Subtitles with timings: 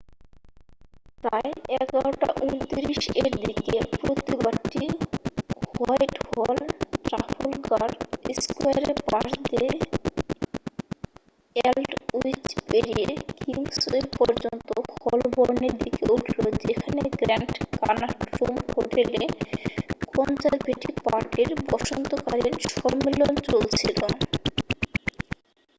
[1.23, 1.51] প্রায়
[1.75, 4.83] 11:29 এর দিকে প্রতিবাদটি
[5.69, 6.57] হোয়াইটহল
[7.05, 7.89] ট্রাফলগার
[8.37, 9.69] স্কয়ারের পাশ দিয়ে
[11.55, 13.07] অ্যালডউইচ পেরিয়ে
[13.39, 14.69] কিংসওয়ে পর্যন্ত
[14.97, 19.23] হলবর্নের দিকে উঠল যেখানে গ্র্যান্ড কানাট রুম হোটেলে
[20.11, 23.99] কনজারভেটিভ পার্টির বসন্তকালীন সম্মেলন চলছিল